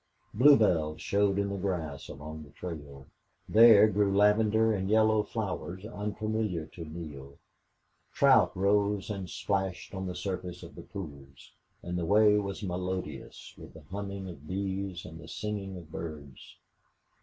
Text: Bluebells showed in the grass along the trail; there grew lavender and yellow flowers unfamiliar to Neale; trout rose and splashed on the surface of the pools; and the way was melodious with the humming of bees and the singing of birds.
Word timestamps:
Bluebells 0.33 0.99
showed 0.99 1.37
in 1.37 1.49
the 1.49 1.57
grass 1.57 2.09
along 2.09 2.41
the 2.41 2.49
trail; 2.49 3.05
there 3.47 3.87
grew 3.87 4.11
lavender 4.17 4.73
and 4.73 4.89
yellow 4.89 5.21
flowers 5.21 5.85
unfamiliar 5.85 6.65
to 6.65 6.83
Neale; 6.83 7.37
trout 8.11 8.51
rose 8.57 9.11
and 9.11 9.29
splashed 9.29 9.93
on 9.93 10.07
the 10.07 10.15
surface 10.15 10.63
of 10.63 10.73
the 10.73 10.81
pools; 10.81 11.51
and 11.83 11.99
the 11.99 12.05
way 12.05 12.39
was 12.39 12.63
melodious 12.63 13.53
with 13.59 13.75
the 13.75 13.83
humming 13.91 14.27
of 14.27 14.47
bees 14.47 15.05
and 15.05 15.19
the 15.19 15.27
singing 15.27 15.77
of 15.77 15.91
birds. 15.91 16.55